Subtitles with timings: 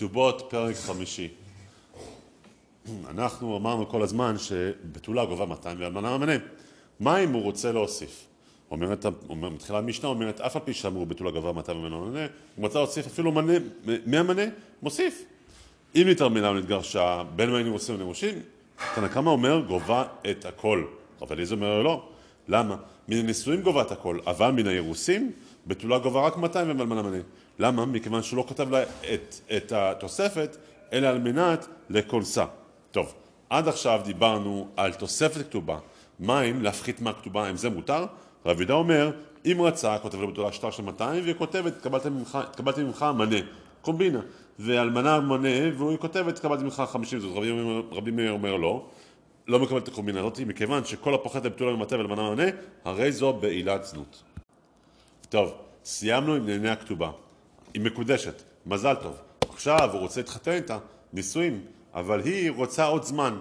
[0.00, 1.28] כתובות פרק חמישי.
[3.08, 6.32] אנחנו אמרנו כל הזמן שבתולה גובה 200 ואלמנה ממנה.
[7.00, 8.26] מה אם הוא רוצה להוסיף?
[8.70, 12.26] אומרת, אומר, מתחילה המשנה אומרת, אף על פי שאמרו בתולה גובה 200 ומנה ממנה,
[12.56, 13.52] הוא מצא להוסיף אפילו מנה,
[14.06, 14.42] מי המנה?
[14.82, 15.24] מוסיף.
[15.94, 18.34] אם נתרמלה ונתגרשה, בין מים עושים ונמושים,
[18.94, 20.84] תנא קמא אומר גובה את הכל.
[21.22, 22.08] רב אליעזר אומר לא.
[22.48, 22.76] למה?
[23.08, 25.32] מן הנישואים גובה את הכל, אבל מן האירוסים
[25.66, 27.18] בתולה גובה רק 200 ואלמנה מנה.
[27.60, 27.86] למה?
[27.86, 30.56] מכיוון שהוא לא כותב לה את, את התוספת,
[30.92, 32.44] אלא על מנת לכונסה.
[32.90, 33.14] טוב,
[33.50, 35.78] עד עכשיו דיברנו על תוספת כתובה.
[36.18, 38.06] מה אם להפחית מהכתובה, אם זה מותר?
[38.46, 39.10] רב יהודה אומר,
[39.46, 41.72] אם רצה, כותב לו בתורה שטר של 200, והיא כותבת,
[42.34, 43.36] התקבלתי ממך מנה,
[43.82, 44.20] קומבינה.
[44.58, 47.36] ואלמנה מנה, והוא כותב, התקבלתי ממך 50 זאת.
[47.36, 47.52] רבי,
[47.92, 48.86] רבי מאיר אומר לא,
[49.48, 52.46] לא מקבל את הקומבינה הזאת, מכיוון שכל הפוחת לבתולה ממטה ואלמנה מנה,
[52.84, 54.22] הרי זו בעילת זנות.
[55.28, 55.52] טוב,
[55.84, 57.10] סיימנו עם ענייני הכתובה.
[57.74, 59.16] היא מקודשת, מזל טוב.
[59.48, 60.78] עכשיו הוא רוצה להתחתן איתה,
[61.12, 61.64] נישואים,
[61.94, 63.38] אבל היא רוצה עוד זמן.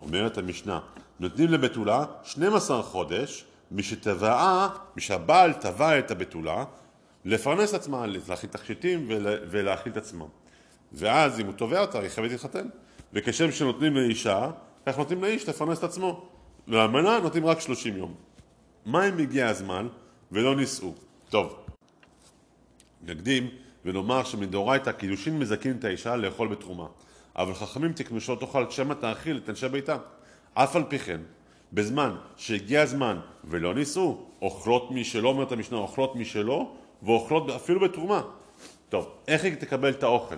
[0.00, 0.80] אומרת המשנה,
[1.20, 6.64] נותנים לבתולה 12 חודש משתבעה, משהבעל תבע את הבתולה,
[7.24, 9.08] לפרנס עצמה, להכין תכשיטים
[9.50, 10.24] ולהכין את עצמה.
[10.92, 12.68] ואז אם הוא תובע אותה, היא חייבת להתחתן.
[13.12, 14.50] וכשם שנותנים לאישה,
[14.86, 16.28] כך נותנים לאיש לפרנס את עצמו.
[16.66, 18.14] לאמנה נותנים רק 30 יום.
[18.86, 19.88] מה אם הגיע הזמן
[20.32, 20.94] ולא נישאו?
[21.28, 21.63] טוב,
[23.06, 23.48] נקדים
[23.84, 26.86] ונאמר שמדאורייתא קידושין מזכים את האישה לאכול בתרומה.
[27.36, 29.96] אבל חכמים תקנו שלא תאכל שמא תאכיל את אנשי ביתה.
[30.54, 31.20] אף על פי כן,
[31.72, 38.22] בזמן שהגיע הזמן ולא נישאו, אוכלות משלו, אומרת המשנה, אוכלות משלו, ואוכלות אפילו בתרומה.
[38.88, 40.34] טוב, איך היא תקבל את האוכל?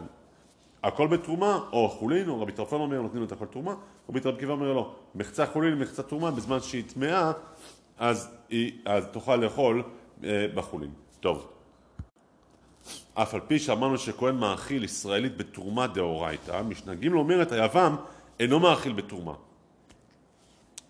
[0.83, 3.75] הכל בתרומה, או חולין, או רבי טרפון אומר, נותנים לו את הכל תרומה,
[4.09, 7.33] רבי טרפון אומר לא, מחצה חולין ומחצה תרומה, בזמן שהיא טמאה,
[7.99, 8.29] אז
[8.85, 9.83] אז תוכל לאכול
[10.25, 10.91] אה, בחולין.
[11.21, 11.56] טוב.
[13.15, 17.97] אף על פי שאמרנו שכהן מאכיל ישראלית בתרומה דאורייתא, משנה ג' אומרת, היבם
[18.41, 19.33] אינו מאכיל בתרומה.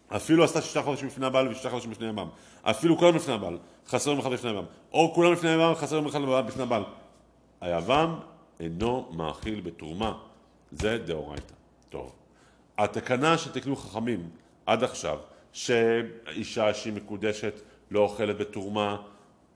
[0.09, 2.29] אפילו עשתה שישה חודשים לפני הבעל ושישה חודשים לפני ימם.
[2.63, 3.59] אפילו כולם לפני הבעל,
[3.89, 4.65] חסרים אחד לפני ימם.
[4.93, 6.83] או כולם לפני ימם, חסרים אחד לפני הבעל.
[7.61, 8.15] היבם
[8.61, 10.13] אינו מאכיל בתרומה.
[10.73, 11.55] זה דאורייתא.
[11.89, 12.13] טוב.
[12.79, 14.29] התקנה שתקנו חכמים
[14.67, 15.19] עד עכשיו,
[15.53, 18.97] שאישה שהיא מקודשת לא אוכלת בתרומה,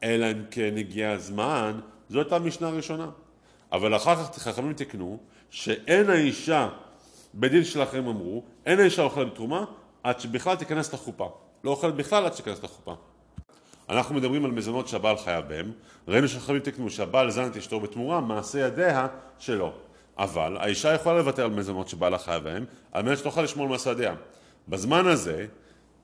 [0.03, 1.81] אלא אם כן הגיע הזמן,
[2.11, 3.11] זו הייתה המשנה הראשונה.
[3.73, 5.19] אבל אחר כך חכמים תקנו
[5.51, 6.69] שאין האישה,
[7.35, 9.65] בדין של אחרים אמרו, אין האישה אוכלת בתרומה
[10.03, 11.31] עד שבכלל תיכנס לחופה.
[11.65, 12.95] לא אוכלת בכלל עד שתיכנס לחופה.
[13.89, 15.73] אנחנו מדברים על מזונות שהבעל חייב בהם,
[16.09, 19.07] ראינו שחכמים תקנו שהבעל זן את אשתו בתמורה, מעשה ידיה
[19.39, 19.73] שלו.
[20.19, 23.91] אבל האישה יכולה לוותר על מזונות שבעלה חייב בהם, על מנת שתוכל לשמור על מעשה
[23.91, 24.15] ידיה.
[24.69, 25.47] בזמן הזה,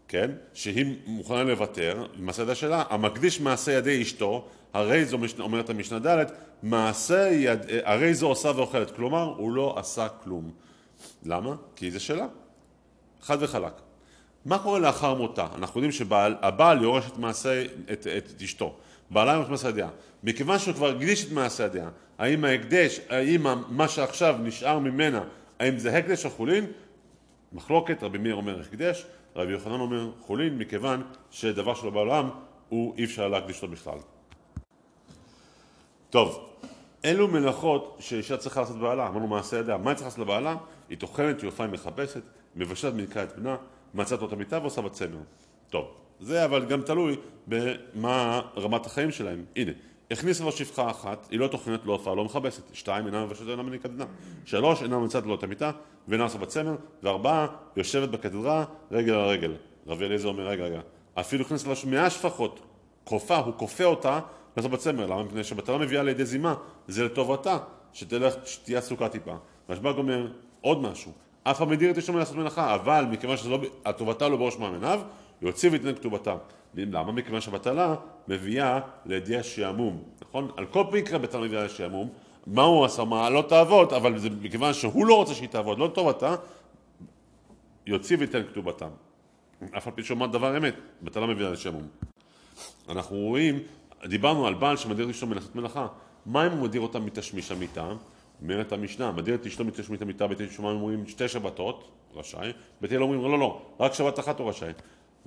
[0.08, 2.06] כן, שהיא מוכנה לוותר,
[2.38, 6.24] ידיה שלה, המקדיש מעשה ידי אשתו, הרי זו אומרת המשנה ד',
[6.62, 7.60] מעשה יד...
[7.84, 10.50] הרי זו עושה ואוכלת, כלומר הוא לא עשה כלום.
[11.24, 11.54] למה?
[11.76, 12.26] כי זה שלה.
[13.22, 13.72] חד וחלק.
[14.44, 15.46] מה קורה לאחר מותה?
[15.54, 18.76] אנחנו יודעים שהבעל יורש את מעשה, את, את, את אשתו.
[19.10, 19.88] בעלה יורש מעשה הדעה.
[20.22, 21.88] מכיוון שהוא כבר הקדיש את מעשה הדעה,
[22.18, 25.24] האם ההקדש, האם מה שעכשיו נשאר ממנה,
[25.58, 26.66] האם זה הקדש או חולין?
[27.52, 32.30] מחלוקת, רבי מאיר אומר הקדש, רבי יוחנן אומר חולין, מכיוון שדבר שלא בעולם
[32.68, 33.98] הוא אי אפשר להקדיש אותו בכלל.
[36.10, 36.48] טוב,
[37.04, 40.56] אלו מלאכות שאישה צריכה לעשות בעלה, אמרנו מעשה ידיה, מה היא צריכה לעשות לבעלה?
[40.88, 42.22] היא טוחנת, היא היא מחפשת,
[42.56, 43.56] מבשלת מנקה את בנה,
[43.94, 45.18] מצאת אותה מיטה ועושה בת צמר.
[45.70, 45.88] טוב,
[46.20, 49.44] זה אבל גם תלוי במה רמת החיים שלהם.
[49.56, 49.72] הנה,
[50.10, 52.62] הכניסה לו שפחה אחת, היא לא טוחנת, לא הופעה, לא מכבסת.
[52.74, 54.04] שתיים, אינה מבשלת, אינה מניקה בנה.
[54.44, 55.70] שלוש, אינה מצאת לו את המיטה
[56.08, 56.76] ואינה עושה בת צמר.
[57.02, 57.46] וארבעה,
[57.76, 59.54] יושבת בקתדרה, רגל על רגל.
[59.86, 60.80] רבי אליעזר אומר, רגע, רגע,
[61.14, 62.60] אפילו הכניסה לו מאה שפחות,
[63.04, 64.20] כופה, הוא כופה אותה
[64.56, 65.22] לעשות בצמר, למה?
[65.22, 66.54] מפני שבתלה מביאה לידי זימה,
[66.88, 67.58] זה לטובתה,
[67.92, 69.34] שתהיה עסוקה טיפה.
[69.68, 70.28] והשב"ג אומר
[70.60, 71.12] עוד משהו,
[71.50, 75.00] אף המדיר את אשתו מלעשות מלאכה, אבל מכיוון שהטובתה לא בראש מאמיניו,
[75.42, 76.36] יוציא ויתן כתובתה.
[76.74, 77.12] למה?
[77.12, 77.94] מכיוון שבטלה
[78.28, 80.50] מביאה לידי השעמום, נכון?
[80.56, 82.08] על כל מקרה בטלה מביאה לידי השעמום,
[82.46, 83.04] מה הוא עשה?
[83.04, 83.30] מה?
[83.30, 86.34] לא תעבוד, אבל זה מכיוון שהוא לא רוצה שהיא תעבוד, לא לטובתה,
[87.86, 88.86] יוציא ויתן כתובתה.
[89.76, 91.88] אף על פי שאומר דבר אמת, בטלה מביאה לשעמום.
[92.88, 93.58] אנחנו רואים
[94.04, 95.86] דיברנו על בעל שמדיר את אשתו מלאכה.
[96.26, 97.92] מה אם הוא מדיר אותה מתשמיש המיטה?
[98.42, 103.02] אומרת המשנה, מדיר את אשתו מתשמיש המיטה, בית שמיים אומרים שתי שבתות, רשאי, בית הלל
[103.02, 104.72] אומרים לא, לא, רק שבת אחת הוא רשאי.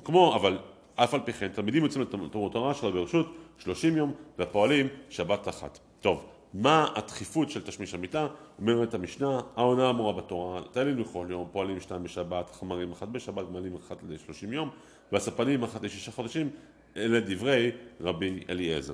[0.04, 0.58] כמו, אבל
[0.96, 5.80] אף על פי כן, תלמידים יוצאים לתלמוד תורה שלה ברשות 30 יום, ופועלים שבת אחת.
[6.02, 8.28] טוב, מה הדחיפות של תשמיש המיטה?
[8.60, 13.76] אומרת המשנה, העונה אמורה בתורה, תהלילים לכל יום, פועלים שתיים בשבת, חמרים אחת בשבת, גמלים
[13.76, 14.70] אחת ל-30 יום,
[15.12, 16.50] והספנים אחת לשישה חודשים,
[16.98, 17.72] אלה דברי
[18.02, 18.94] רבי אליעזר.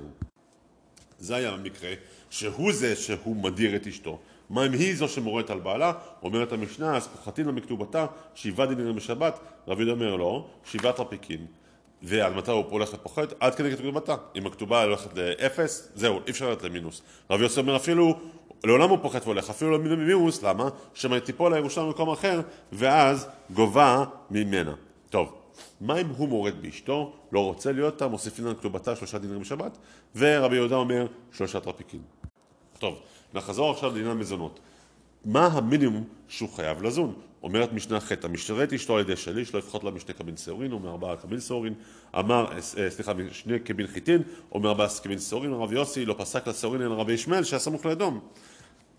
[1.25, 1.93] זה היה המקרה
[2.29, 4.19] שהוא זה שהוא מדיר את אשתו.
[4.49, 5.93] מה אם היא זו שמורית על בעלה?
[6.23, 8.05] אומרת המשנה, אז פוחתין מכתובתה,
[8.35, 11.45] שבעה דינרים בשבת, רבי יהודה אומר לא, שבעה טרפיקין.
[12.03, 13.33] ועד מתי הוא הולך ופוחת?
[13.39, 14.15] עד כדי כתובתה.
[14.35, 17.01] אם הכתובה הולכת לאפס, זהו, אי אפשר ללכת למינוס.
[17.29, 18.19] רבי יוסי אומר אפילו,
[18.63, 20.69] לעולם הוא פוחת והולך, אפילו לא למינוס, למה?
[20.93, 24.73] שמא תיפול הירושה במקום אחר, ואז גובה ממנה.
[25.09, 25.33] טוב,
[25.81, 29.77] מה אם הוא מורד באשתו, לא רוצה להיות אותה, מוסיפים על כתובתה שלושה דינרים בשבת,
[30.15, 32.01] ורבי יהודה אומר שלושה טרפיקים.
[32.79, 32.99] טוב,
[33.33, 34.59] נחזור עכשיו לעניין המזונות.
[35.25, 37.13] מה המינימום שהוא חייב לזון?
[37.43, 40.79] אומרת משנה ח' המשתרת אשתו על ידי שליש, לא יפחות לה משני קבין שעורין, או
[40.79, 41.73] מארבעה קבין שעורין,
[42.19, 44.21] אמר, אה, סליחה, משני קבין חיטין,
[44.51, 48.19] או מארבעה קבין שעורין, הרב יוסי לא פסק לשעורין אלא רבי ישמעאל שהיה סמוך לידום.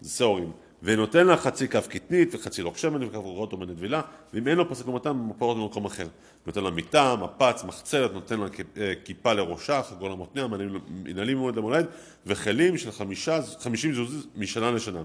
[0.04, 0.50] שעורין.
[0.82, 4.00] ונותן לה חצי כף קטנית וחצי לוק שמן וכף רוחות או מנדבילה,
[4.34, 6.06] ואם אין לו פסק במתם, מפורת במקום אחר.
[6.46, 8.46] נותן לה מיטה, מפץ, מחצלת, נותן לה
[8.76, 10.46] אה, כיפה לראשה, חגול למותניה,
[10.88, 11.86] מנהלים ממועד למולד,
[12.26, 15.02] וכלים של חמישה, חמישים זוז משנה לשנה.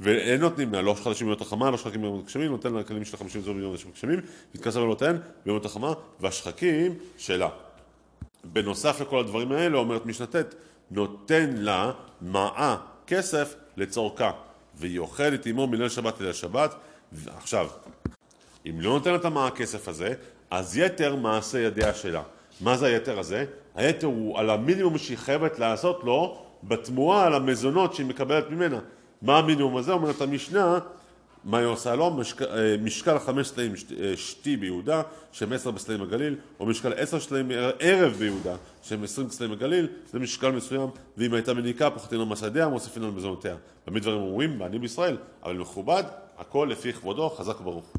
[0.00, 3.16] ואין נותנים לה, לא חדשים ביום החמה, לא שחקים ביום הגשמים, נותן לה כלים של
[3.16, 4.20] חמישים זוז ביום הגשמים,
[4.54, 5.16] מתכסה ולותן
[5.46, 7.48] ביום החמה, והשחקים שלה.
[8.44, 10.54] בנוסף לכל הדברים האלה, אומרת משנה ט',
[10.90, 11.92] נותן לה
[12.22, 12.76] מעה
[13.06, 14.30] כסף לצורכה.
[14.76, 16.74] והיא אוכלת עמו מליל שבת ליל שבת.
[17.36, 17.68] עכשיו,
[18.66, 20.14] אם לא נותנת לה הכסף הזה,
[20.50, 22.22] אז יתר מעשה ידיה שלה.
[22.60, 23.44] מה זה היתר הזה?
[23.74, 28.78] היתר הוא על המינימום שהיא חייבת לעשות לו בתמורה על המזונות שהיא מקבלת ממנה.
[29.22, 29.92] מה המינימום הזה?
[29.92, 30.78] אומרת המשנה,
[31.46, 32.10] מה היא עושה לו?
[32.10, 35.02] משק, אה, משקל חמש סלעים אה, שתי ביהודה,
[35.32, 40.18] שהם עשר בסלעים בגליל, או משקל עשר סלעים ערב ביהודה, שהם עשרים בסלעים בגליל, זה
[40.18, 43.56] משקל מסוים, ואם הייתה מניקה, פוחתים על מסעדיה, מוסיפים על מזונותיה.
[43.84, 46.02] תמיד דברים אומרים, ואני בישראל, אבל מכובד,
[46.38, 47.92] הכל לפי כבודו, חזק וברוך.